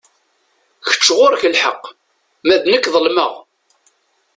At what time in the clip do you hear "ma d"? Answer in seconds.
2.45-2.63